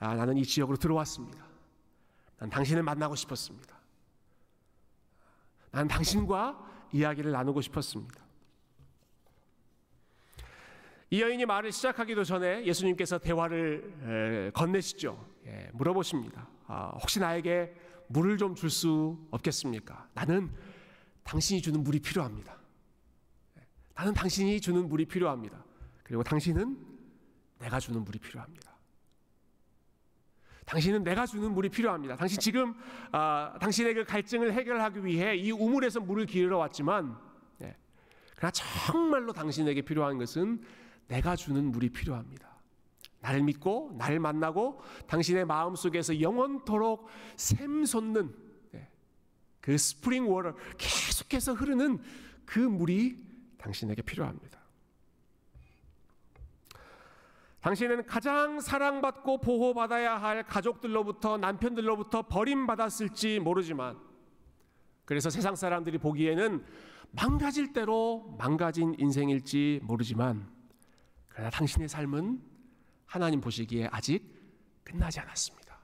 [0.00, 1.46] 아, 나는 이 지역으로 들어왔습니다.
[2.38, 3.78] 난 당신을 만나고 싶었습니다.
[5.70, 8.29] 난 당신과 이야기를 나누고 싶었습니다.
[11.12, 15.26] 이 여인이 말을 시작하기도 전에 예수님께서 대화를 건네시죠.
[15.46, 16.48] 예, 물어보십니다.
[16.68, 17.74] 아, 혹시 나에게
[18.06, 20.08] 물을 좀 줄 수 없겠습니까?
[20.14, 20.50] 나는
[21.24, 22.56] 당신이 주는 물이 필요합니다.
[23.96, 25.64] 나는 당신이 주는 물이 필요합니다.
[26.04, 26.78] 그리고 당신은
[27.58, 28.70] 내가 주는 물이 필요합니다.
[30.66, 32.14] 당신은 내가 주는 물이 필요합니다.
[32.14, 32.72] 당신 지금
[33.10, 37.18] 아, 당신의 그 갈증을 해결하기 위해 이 우물에서 물을 기르러 왔지만,
[37.62, 37.76] 예,
[38.36, 40.62] 그러나 정말로 당신에게 필요한 것은
[41.10, 42.48] 내가 주는 물이 필요합니다.
[43.20, 48.34] 나를 믿고 나를 만나고 당신의 마음 속에서 영원토록 샘솟는
[48.74, 48.88] 예,
[49.60, 51.98] 그 spring water 계속해서 흐르는
[52.46, 53.16] 그 물이
[53.58, 54.58] 당신에게 필요합니다.
[57.60, 63.98] 당신은 가장 사랑받고 보호받아야 할 가족들로부터 남편들로부터 버림받았을지 모르지만
[65.04, 66.64] 그래서 세상 사람들이 보기에는
[67.10, 70.59] 망가질 대로 망가진 인생일지 모르지만
[71.40, 72.38] 그러나 당신의 삶은
[73.06, 74.22] 하나님 보시기에 아직
[74.84, 75.78] 끝나지 않았습니다.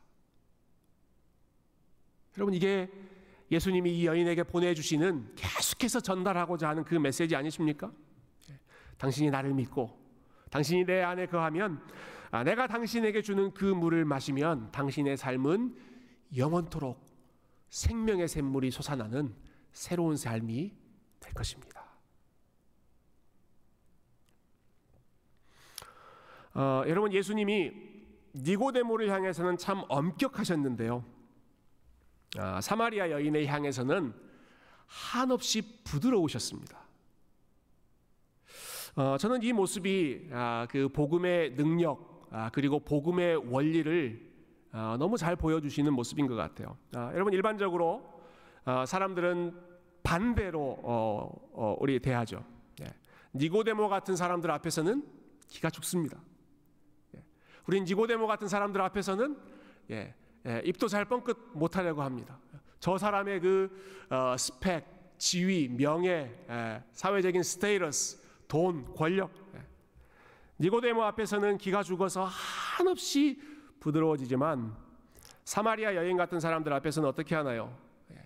[2.36, 2.90] 여러분 이게
[3.50, 7.90] 예수님이 이 여인에게 보내주시는 계속해서 전달하고자 하는 그 메시지 아니십니까?
[8.50, 8.58] 예.
[8.98, 9.98] 당신이 나를 믿고
[10.50, 11.80] 당신이 내 안에 거하면
[12.30, 15.74] 아, 내가 당신에게 주는 그 물을 마시면 당신의 삶은
[16.36, 17.02] 영원토록
[17.70, 19.34] 생명의 샘물이 솟아나는
[19.72, 20.74] 새로운 삶이
[21.18, 21.75] 될 것입니다.
[26.56, 27.70] 어, 여러분 예수님이
[28.34, 31.04] 니고데모를 향해서는 참 엄격하셨는데요.
[32.38, 34.14] 아, 사마리아 여인을 향해서는
[34.86, 36.78] 한없이 부드러우셨습니다.
[38.96, 44.32] 어, 저는 이 모습이 아, 그 복음의 능력 아, 그리고 복음의 원리를
[44.72, 46.78] 아, 너무 잘 보여주시는 모습인 것 같아요.
[46.94, 48.02] 아, 여러분 일반적으로
[48.64, 49.60] 아, 사람들은
[50.02, 52.42] 반대로 어, 어, 우리 대하죠.
[52.80, 52.86] 예.
[53.34, 55.04] 니고데모 같은 사람들 앞에서는
[55.48, 56.18] 기가 죽습니다.
[57.66, 57.68] 예.
[57.68, 59.36] 우리 니고데모 같은 사람들 앞에서는
[59.90, 60.14] 예,
[60.46, 62.38] 예, 입도 잘 뻥끗 못하려고 합니다.
[62.78, 64.84] 저 사람의 그 어, 스펙,
[65.18, 69.30] 지위, 명예, 예, 사회적인 스테이러스, 돈, 권력.
[69.54, 69.60] 예.
[70.58, 73.40] 니고데모 앞에서는 기가 죽어서 한없이
[73.80, 74.74] 부드러워지지만
[75.44, 77.76] 사마리아 여인 같은 사람들 앞에서는 어떻게 하나요?
[78.12, 78.24] 예,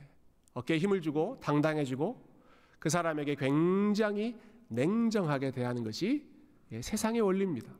[0.55, 2.31] 어깨에 힘을 주고 당당해지고
[2.79, 6.27] 그 사람에게 굉장히 냉정하게 대하는 것이
[6.73, 7.73] 예, 세상의 원리입니다.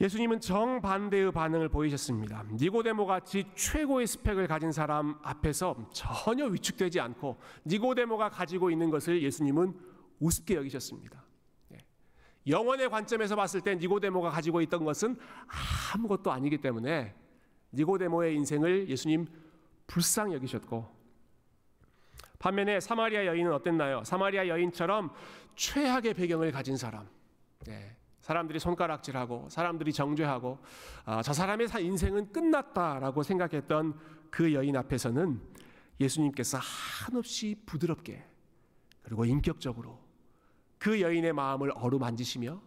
[0.00, 2.44] 예수님은 정반대의 반응을 보이셨습니다.
[2.52, 9.74] 니고데모 같이 최고의 스펙을 가진 사람 앞에서 전혀 위축되지 않고 니고데모가 가지고 있는 것을 예수님은
[10.20, 11.24] 우습게 여기셨습니다.
[11.72, 11.78] 예.
[12.46, 15.16] 영원의 관점에서 봤을 때 니고데모가 가지고 있던 것은
[15.92, 17.14] 아무것도 아니기 때문에
[17.72, 19.26] 니고데모의 인생을 예수님
[19.88, 20.96] 불쌍히 여기셨고
[22.38, 24.04] 반면에 사마리아 여인은 어땠나요?
[24.04, 25.12] 사마리아 여인처럼
[25.56, 27.08] 최악의 배경을 가진 사람.
[27.66, 27.96] 네.
[28.28, 30.58] 사람들이 손가락질하고 사람들이 정죄하고
[31.06, 35.40] 아, 저 사람의 인생은 끝났다라고 생각했던 그 여인 앞에서는
[35.98, 38.22] 예수님께서 한없이 부드럽게
[39.00, 39.98] 그리고 인격적으로
[40.76, 42.60] 그 여인의 마음을 어루만지시며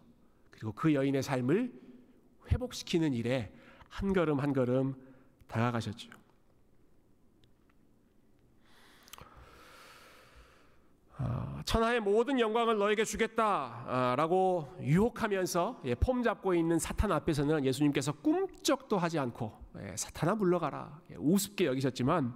[0.50, 1.72] 그리고 그 여인의 삶을
[2.50, 3.54] 회복시키는 일에
[3.88, 4.96] 한 걸음 한 걸음
[5.46, 6.10] 다가가셨죠.
[11.64, 19.18] 천하의 모든 영광을 너에게 주겠다라고 유혹하면서 예, 폼 잡고 있는 사탄 앞에서는 예수님께서 꿈쩍도 하지
[19.18, 22.34] 않고 예, 사탄아 물러가라 예, 우습게 여기셨지만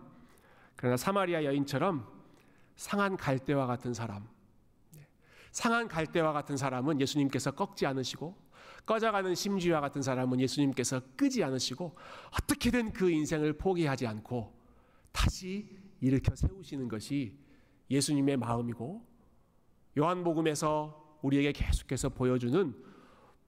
[0.77, 2.07] 그러나 사마리아 여인처럼
[2.77, 4.29] 상한 갈대와 같은 사람
[5.51, 8.37] 상한 갈대와 같은 사람은 예수님께서 꺾지 않으시고
[8.85, 11.97] 꺼져가는 심지와 같은 사람은 예수님께서 끄지 않으시고
[12.33, 14.55] 어떻게든 그 인생을 포기하지 않고
[15.13, 15.69] 다시
[16.01, 17.39] 일으켜 세우시는 것이
[17.91, 19.16] 예수님의 마음이고
[19.99, 22.75] 요한복음에서 우리에게 계속해서 보여주는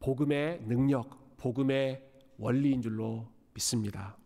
[0.00, 2.02] 복음의 능력, 복음의
[2.38, 4.16] 원리인 줄로 믿습니다.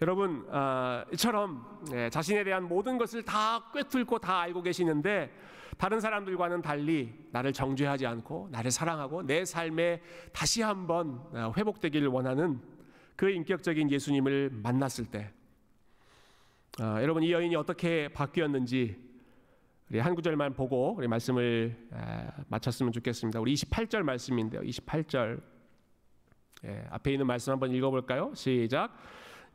[0.00, 5.32] 여러분, 아, 이처럼 네, 자신에 대한 모든 것을 다 꿰뚫고 다 알고 계시는데
[5.76, 12.60] 다른 사람들과는 달리 나를 정죄하지 않고 나를 사랑하고 내 삶에 다시 한번 아, 회복되기를 원하는
[13.16, 15.32] 그 인격적인 예수님을 만났을 때
[16.78, 19.07] 아, 여러분 이 여인이 어떻게 바뀌었는지
[19.90, 23.40] 우리 한 구절만 보고 우리 말씀을 아, 마쳤으면 좋겠습니다.
[23.40, 24.60] 우리 28절 말씀인데요.
[24.60, 25.40] 28절
[26.66, 28.32] 예, 앞에 있는 말씀 한번 읽어볼까요?
[28.34, 28.92] 시작.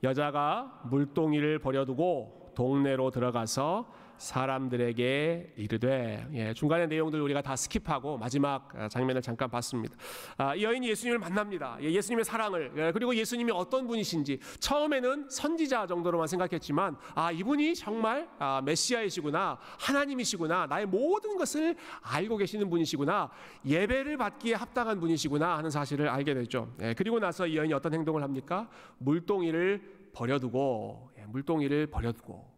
[0.01, 8.87] 여자가 물동이를 버려두고 동네로 들어가서 사람들에게 이르되 예, 중간의 내용들 우리가 다 skip하고 마지막 아,
[8.87, 9.95] 장면을 잠깐 봤습니다.
[10.37, 11.77] 아, 이 여인이 예수님을 만납니다.
[11.81, 18.29] 예, 예수님의 사랑을 예, 그리고 예수님이 어떤 분이신지 처음에는 선지자 정도로만 생각했지만 아 이분이 정말
[18.39, 23.29] 아, 메시아이시구나 하나님이시구나 나의 모든 것을 알고 계시는 분이시구나
[23.65, 26.73] 예배를 받기에 합당한 분이시구나 하는 사실을 알게 되죠.
[26.81, 28.69] 예, 그리고 나서 이 여인이 어떤 행동을 합니까?
[28.99, 29.81] 물동이를
[30.13, 32.52] 버려두고 예, 물동이를 버려두고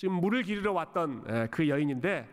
[0.00, 2.26] 지금 물을 기르러 왔던 예, 그 여인인데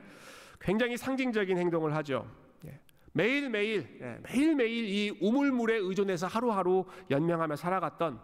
[0.62, 2.25] 굉장히 상징적인 행동을 하죠.
[2.65, 2.80] 예,
[3.12, 8.21] 매일매일 예, 매일매일 이 우물물에 의존해서 하루하루 연명하며 살아갔던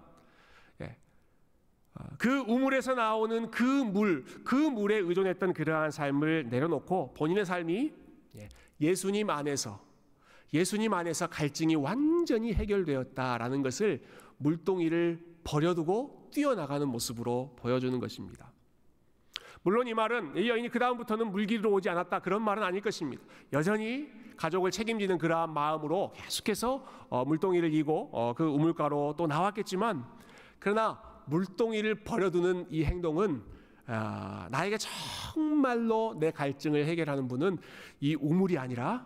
[1.95, 7.93] 어, 그 우물에서 나오는 그 물, 그 물에 의존했던 그러한 삶을 내려놓고 본인의 삶이
[8.79, 9.79] 예수님 안에서
[10.53, 14.05] 예수님 안에서 갈증이 완전히 해결되었다라는 것을
[14.37, 18.53] 물동이를 버려두고 뛰어나가는 모습으로 보여주는 것입니다.
[19.63, 23.23] 물론 이 말은 이 여인이 그 다음부터는 물기로 오지 않았다 그런 말은 아닐 것입니다.
[23.53, 30.05] 여전히 가족을 책임지는 그러한 마음으로 계속해서 어, 물동이를 이고 어, 그 우물가로 또 나왔겠지만
[30.59, 33.41] 그러나 물동이를 버려두는 이 행동은
[33.85, 37.57] 아, 나에게 정말로 내 갈증을 해결하는 분은
[37.99, 39.05] 이 우물이 아니라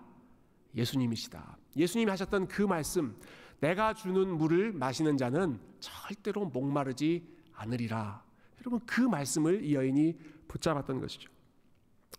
[0.76, 1.58] 예수님이시다.
[1.76, 3.16] 예수님이 하셨던 그 말씀,
[3.60, 8.24] 내가 주는 물을 마시는 자는 절대로 목마르지 않으리라.
[8.62, 10.18] 여러분 그 말씀을 이 여인이
[10.48, 11.30] 붙잡았던 것이죠.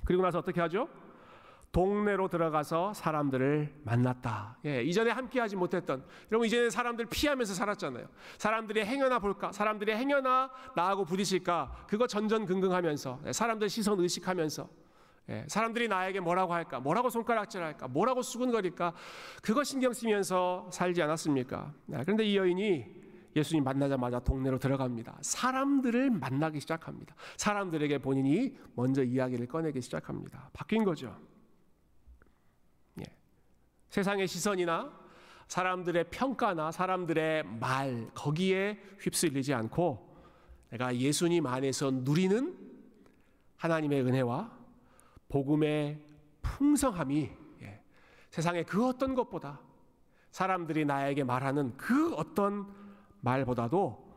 [0.05, 0.89] 그리고 나서 어떻게 하죠?
[1.73, 4.57] 동네로 들어가서 사람들을 만났다.
[4.65, 8.07] 예, 이전에 함께하지 못했던 여러분 이전에 사람들 피하면서 살았잖아요.
[8.39, 14.69] 사람들이 행여나 볼까, 사람들이 행여나 나하고 부딪힐까, 그거 전전긍긍하면서 예, 사람들 시선 의식하면서
[15.31, 18.95] 예, 사람들이 나에게 뭐라고 할까, 뭐라고 손가락질할까, 뭐라고 수근거릴까,
[19.43, 21.73] 그거 신경 쓰면서 살지 않았습니까?
[21.93, 23.08] 예, 그런데 이 여인이
[23.39, 25.19] 예수님 만나자마자 동네로 들어갑니다.
[25.21, 27.15] 사람들을 만나기 시작합니다.
[27.37, 30.51] 사람들에게 본인이 먼저 이야기를 꺼내기 시작합니다.
[30.53, 31.17] 바뀐 거죠.
[33.01, 33.05] 예.
[33.91, 34.93] 세상의 시선이나
[35.47, 40.07] 사람들의 평가나 사람들의 말 거기에 휩쓸리지 않고
[40.71, 42.57] 내가 예수님 안에서 누리는
[43.57, 44.53] 하나님의 은혜와
[45.29, 46.01] 복음의
[46.43, 47.31] 풍성함이
[47.63, 47.81] 예.
[48.31, 49.61] 세상의 그 어떤 것보다
[50.31, 52.88] 사람들이 나에게 말하는 그 어떤
[53.21, 54.09] 말보다도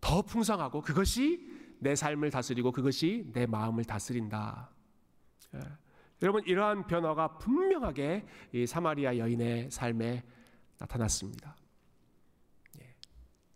[0.00, 4.70] 더 풍성하고 그것이 내 삶을 다스리고 그것이 내 마음을 다스린다.
[5.54, 5.60] 예.
[6.22, 10.24] 여러분 이러한 변화가 분명하게 이 사마리아 여인의 삶에
[10.78, 11.56] 나타났습니다.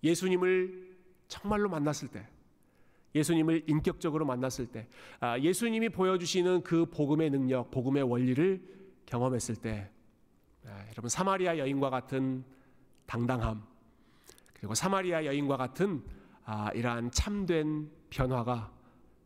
[0.05, 0.15] 예.
[0.15, 0.91] 수님을
[1.29, 2.27] 정말로 만났을 때,
[3.15, 4.89] 예수님을 인격적으로 만났을 때,
[5.21, 8.63] 아, 예수님이 보여주시는 그 복음의 능력, 복음의 원리를
[9.07, 9.91] 경험했을 때,
[10.67, 12.45] 아, 여러분 사마리아 여인과 같은
[13.07, 13.65] 당당함,
[14.61, 16.05] 그리고 사마리아 여인과 같은
[16.45, 18.71] 아, 이러한 참된 변화가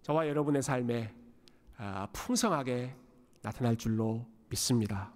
[0.03, 1.13] 저와 여러분의 삶에
[1.77, 2.95] 아, 풍성하게
[3.43, 5.13] 나타날 줄로 믿습니다.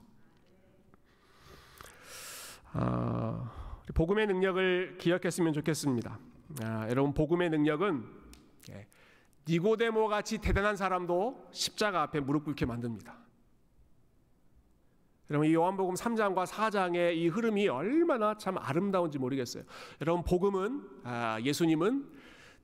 [2.73, 3.53] 아,
[3.95, 6.19] 복음의 능력을 기억했으면 좋겠습니다.
[6.63, 8.05] 아, 여러분 복음의 능력은
[8.71, 8.89] 예,
[9.49, 13.17] 니고데모 같이 대단한 사람도 십자가 앞에 무릎 꿇게 만듭니다.
[15.31, 19.63] 여러분 이 요한복음 3장과 4장의 이 흐름이 얼마나 참 아름다운지 모르겠어요.
[20.01, 22.09] 여러분 복음은 아, 예수님은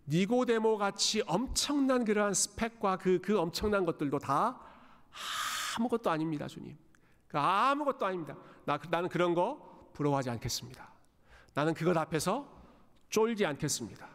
[0.08, 4.60] 니고데모 같이 엄청난 그러한 스펙과 그, 그 엄청난 것들도 다
[5.76, 6.76] 아무것도 아닙니다, 주님.
[7.28, 8.36] 그 아무것도 아닙니다.
[8.64, 10.88] 나, 나는 그런 거 부러워하지 않겠습니다.
[11.54, 12.48] 나는 그것 앞에서
[13.10, 14.08] 쫄지 않겠습니다.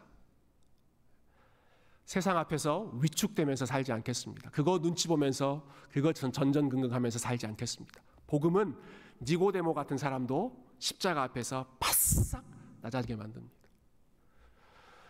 [2.04, 4.50] 세상 앞에서 위축되면서 살지 않겠습니다.
[4.50, 8.02] 그거 눈치 보면서 그거 전전긍긍하면서 살지 않겠습니다.
[8.30, 8.76] 복음은
[9.22, 12.44] 니고데모 같은 사람도 십자가 앞에서 바싹
[12.80, 13.54] 낮아지게 만듭니다.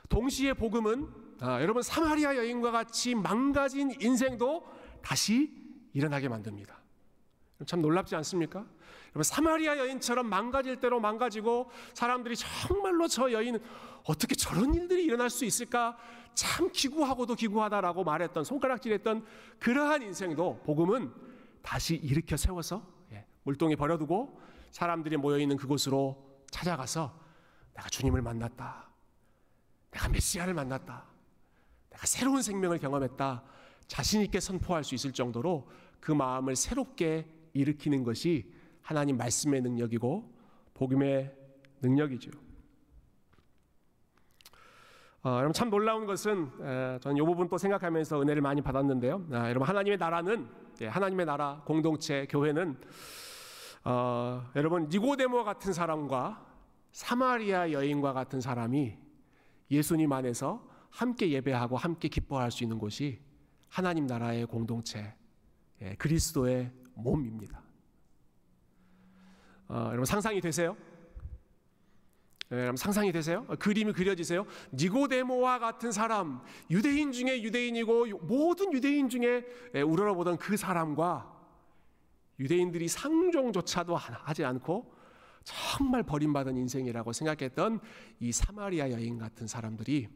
[0.08, 1.06] 동시에 복음은
[1.40, 4.66] 아, 여러분 사마리아 여인과 같이 망가진 인생도
[5.02, 5.54] 다시
[5.92, 6.80] 일어나게 만듭니다.
[7.66, 8.66] 참 놀랍지 않습니까?
[9.10, 13.60] 여러분 사마리아 여인처럼 망가질 대로 망가지고 사람들이 정말로 저 여인은
[14.04, 15.96] 어떻게 저런 일들이 일어날 수 있을까?
[16.34, 19.26] 참 기구하고도 기구하다라고 말했던 손가락질했던
[19.58, 21.12] 그러한 인생도 복음은
[21.62, 22.99] 다시 일으켜 세워서
[23.50, 24.40] 물동에 버려두고
[24.70, 27.18] 사람들이 모여 있는 그곳으로 찾아가서
[27.74, 28.88] 내가 주님을 만났다.
[29.90, 31.04] 내가 메시아를 만났다.
[31.90, 33.42] 내가 새로운 생명을 경험했다.
[33.88, 40.32] 자신 있게 선포할 수 있을 정도로 그 마음을 새롭게 일으키는 것이 하나님 말씀의 능력이고
[40.74, 41.34] 복음의
[41.82, 42.30] 능력이죠.
[45.22, 49.26] 어, 여러분 참 놀라운 것은 에, 저는 이 부분 또 생각하면서 은혜를 많이 받았는데요.
[49.32, 50.48] 아, 여러분 하나님의 나라는
[50.82, 52.78] 예, 하나님의 나라 공동체 교회는
[53.84, 56.46] 어, 여러분 니고데모 같은 사람과
[56.92, 58.96] 사마리아 여인과 같은 사람이
[59.70, 63.20] 예수님 안에서 함께 예배하고 함께 기뻐할 수 있는 곳이
[63.68, 65.14] 하나님 나라의 공동체
[65.80, 67.62] 예, 그리스도의 몸입니다.
[69.68, 70.76] 어, 여러분 상상이 되세요?
[72.52, 73.46] 예, 여러분 상상이 되세요?
[73.48, 74.44] 어, 그림이 그려지세요?
[74.74, 81.39] 니고데모와 같은 사람, 유대인 중에 유대인이고 모든 유대인 중에 예, 우러러보던 그 사람과
[82.40, 84.92] 유대인들이 상종조차도 하지 않고
[85.44, 87.80] 정말 버림받은 인생이라고 생각했던
[88.18, 90.08] 이 사마리아 여인 같은 사람들이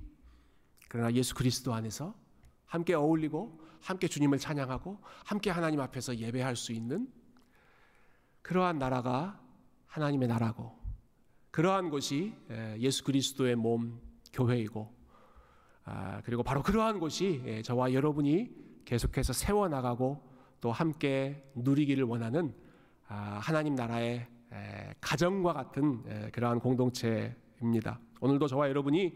[0.89, 2.14] 그러나 예수 그리스도 안에서
[2.66, 7.09] 함께 어울리고 함께 주님을 찬양하고 함께 하나님 앞에서 예배할 수 있는
[8.43, 9.41] 그러한 나라가
[9.87, 10.79] 하나님의 나라고
[11.51, 12.35] 그러한 곳이
[12.79, 14.01] 예수 그리스도의 몸
[14.33, 14.93] 교회이고
[15.85, 18.51] 아, 그리고 바로 그러한 곳이 저와 여러분이
[18.87, 20.34] 계속해서 세워나가고
[20.65, 22.55] 또 함께 누리기를 원하는
[23.07, 24.27] 아, 하나님 나라의
[24.99, 28.01] 가정과 같은 그러한 공동체입니다.
[28.23, 29.15] 오늘도 저와 여러분이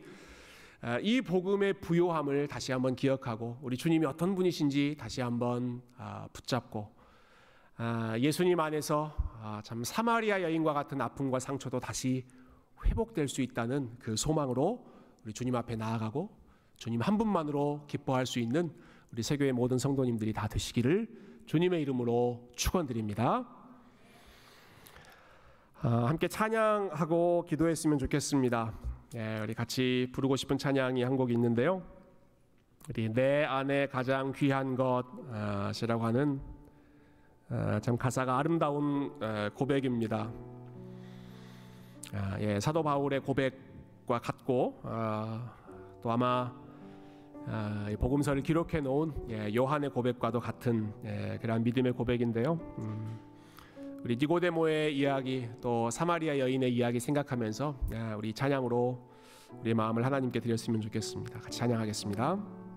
[0.82, 6.94] 아, 이 복음의 부요함을 다시 한번 기억하고 우리 주님이 어떤 분이신지 다시 한번 아, 붙잡고
[8.18, 9.16] 예수님 안에서
[9.64, 12.26] 참 사마리아 여인과 같은 아픔과 상처도 다시
[12.84, 14.84] 회복될 수 있다는 그 소망으로
[15.24, 16.28] 우리 주님 앞에 나아가고
[16.76, 18.70] 주님 한 분만으로 기뻐할 수 있는
[19.12, 23.42] 우리 세교의 모든 성도님들이 다 되시기를 주님의 이름으로 축원드립니다.
[25.80, 28.74] 아, 함께 찬양하고 기도했으면 좋겠습니다.
[29.14, 31.82] 예, 우리 같이 부르고 싶은 찬양이 한 곡이 있는데요.
[32.90, 36.38] 우리 내 안에 가장 귀한 것이라고 하는
[37.48, 39.18] 아, 참 가사가 아름다운
[39.54, 40.30] 고백입니다.
[42.12, 44.82] 아, 예, 사도 바울의 고백과 같고
[46.02, 46.67] 또 아마 아,
[47.98, 52.60] 복음서를 기록해 놓은 예, 요한의 고백과도 같은 예, 그러한 믿음의 고백인데요.
[52.78, 53.18] 음,
[54.04, 58.98] 우리 니고데모의 이야기 또 사마리아 여인의 이야기 생각하면서 예, 우리 찬양으로
[59.60, 61.40] 우리 마음을 하나님께 드렸으면 좋겠습니다.
[61.40, 62.67] 같이 찬양하겠습니다.